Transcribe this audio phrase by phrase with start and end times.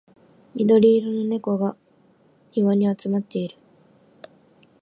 [0.55, 1.77] 緑色の猫が
[2.55, 3.55] 庭に集まっている